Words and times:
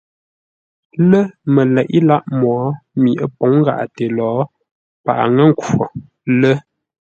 Lə̂ 1.09 1.21
məleʼé 1.53 1.97
lâʼ 2.07 2.23
mwo 2.37 2.53
mi 3.01 3.11
ə́ 3.25 3.29
pǒŋ 3.37 3.53
gháʼate 3.65 4.05
lo, 4.17 4.29
paghʼə 5.03 5.25
ŋə̂ 5.35 5.45
nkhwo 5.49 5.83
lə́. 6.39 6.55